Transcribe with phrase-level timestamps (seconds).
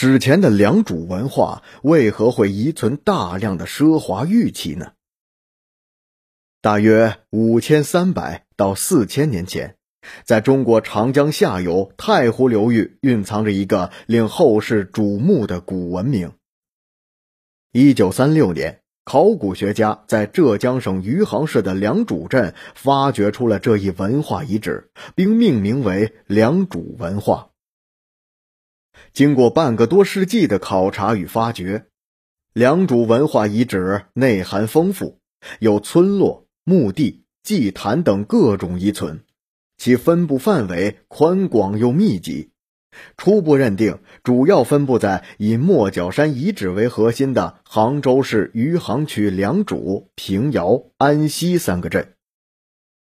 [0.00, 4.92] 史前的良渚文化为何会遗存大量的奢华玉器呢？
[6.62, 9.74] 大约五千三百到四千年前，
[10.24, 16.30] 在中国长江下游太湖流域蕴藏着一个令后世瞩目的古文明。
[17.72, 27.50] 一九三六年，考古学家在浙江省余杭市的良渚镇发掘出了这一文化遗址，并命名为良渚文化。
[29.12, 31.86] 经过半个多世纪的考察与发掘，
[32.52, 35.20] 良渚文化遗址内涵丰富，
[35.60, 36.48] 有村落。
[36.64, 39.24] 墓地、祭坛等各种遗存，
[39.78, 42.50] 其分布范围宽广又密集。
[43.16, 52.12] 初步认定，主要分布在以莫角山遗址为核心的杭州市余杭区良渚、平遥、安溪三个镇。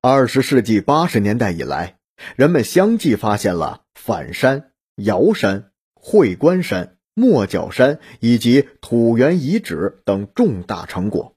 [0.02, 1.96] 二十世纪八十年代以来，
[2.36, 5.70] 人们相继发现了反山、瑶山、
[6.09, 11.34] 会关山、莫角山以及土原遗址等重大成果。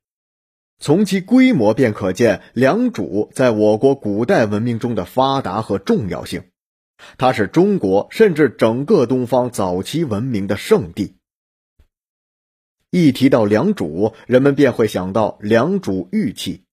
[0.78, 6.44] 从其规模便可见良渚在我国古代文明中的发达和重要性，
[7.18, 11.16] 它是中国甚至整个东方早期文明的圣地。
[12.92, 16.64] 一提到良渚，人们便会想到良渚玉器。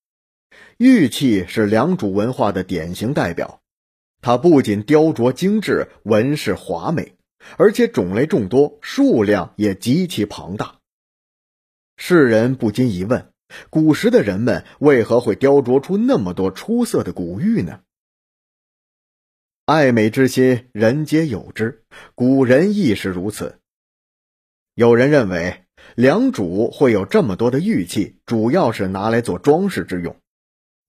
[0.77, 3.63] 玉器是良渚文化的典型代表，
[4.21, 7.16] 它不仅雕琢精致、纹饰华美，
[7.57, 10.81] 而且种类众多，数量也极其庞大。
[11.97, 13.33] 世人不禁疑问。
[13.71, 17.83] 古时的人们为何会雕琢出那么多出色的古玉呢？
[19.67, 21.85] 爱美之心，人皆有之，
[22.17, 23.61] 古人亦是如此。
[24.75, 25.65] 有人认为，
[25.95, 30.17] 良渚会有这么多的玉器，主要是拿来做装饰之用。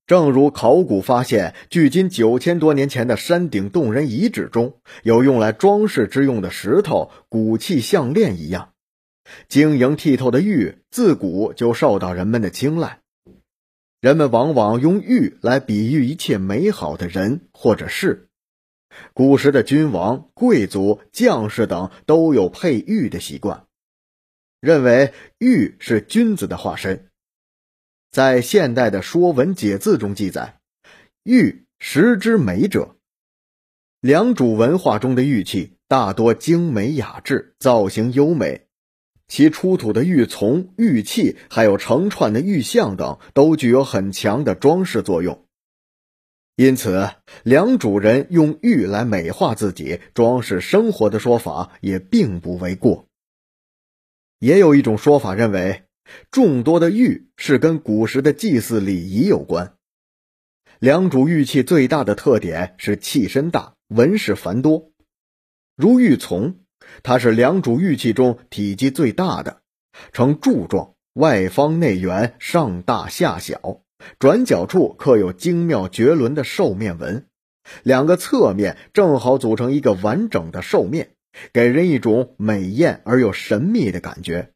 [0.08, 8.72] 正如考古发现，距今九千多年前的山顶洞人遗址中有用来装饰之用的石头、骨器、项链一样。
[9.50, 13.02] 晶莹剔透的玉自古就受到人们的青睐，
[14.00, 18.30] 人们往往用玉来比喻一切美好的人或者事。
[19.14, 23.66] 古时的君王、贵族、将士等都有佩玉的习惯，
[24.62, 27.07] 认为玉是君子的化身。
[28.12, 30.60] 在现代的《说文解字》中记载
[31.24, 32.96] ：“玉，石之美者。”
[34.02, 38.68] 良渚文化中的玉器大多精美雅致，造型优美。
[39.28, 45.46] 其出土的玉琮、玉器，还有成串的玉像等，都具有很强的装饰作用。
[46.56, 47.10] 因此，
[47.44, 53.06] 良渚人用玉来美化自己、装饰生活的说法也并不为过。
[54.40, 55.84] 也有一种说法认为，
[56.32, 59.74] 众多的玉是跟古时的祭祀礼仪有关。
[60.80, 64.92] 良渚玉器最大的特点是器身大、纹饰繁多，
[65.76, 66.56] 如玉琮。
[67.04, 69.62] 它是良渚玉器中体积最大的，
[70.14, 73.82] 呈柱状，外方内圆，上大下小，
[74.20, 77.26] 转角处刻有精妙绝伦的兽面纹，
[77.84, 81.12] 两个侧面正好组成一个完整的兽面，
[81.52, 84.54] 给人一种美艳而又神秘的感觉。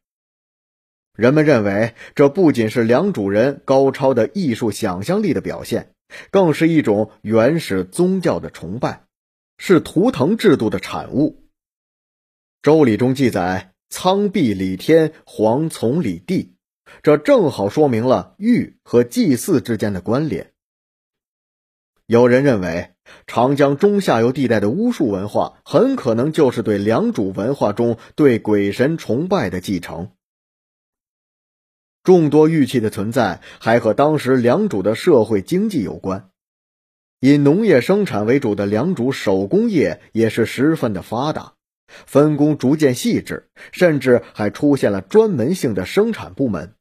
[1.14, 5.92] 人们认为，这不仅是良渚人高超的艺术想象力的表现，
[6.30, 9.04] 更是一种原始宗教的崇拜，
[9.58, 11.44] 是图腾制度的产物。
[12.62, 16.54] 周礼中记载：“苍壁礼天，黄从礼地。”
[17.02, 20.52] 这正好说明了玉和祭祀之间的关联。
[22.06, 22.92] 有人认为，
[23.26, 30.10] 长江中下游地带的巫术文化很可能就是对良渚文化中对鬼神崇拜的继承。
[32.02, 36.30] 众多玉器的存在还和当时良渚的社会经济有关。
[37.20, 41.54] 以农业生产为主的良渚手工业也是十分的发达。
[42.06, 46.72] 分工逐渐细致，甚至还出现了专门性的生产部门。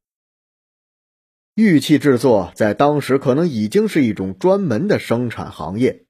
[1.54, 6.06] 玉器制作在当时可能已经是一种专门的生产行业。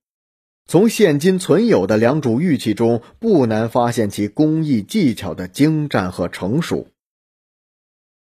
[0.68, 6.91] 从现今存有的良渚玉器中，不难发现其工艺技巧的精湛和成熟。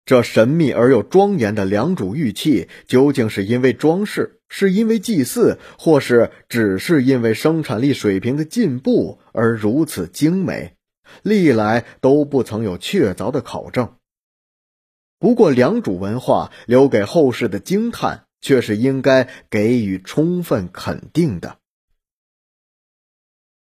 [0.05, 4.39] 这神秘而又庄严的良渚玉器，究竟是因为装饰？
[4.49, 10.75] 是因为祭祀，或是只是因为生产力水平的进步而如此精美，
[11.23, 13.95] 历来都不曾有确凿的考证。
[15.19, 21.59] 不过，良渚文化留给后世的惊叹，却是应该给予充分肯定的。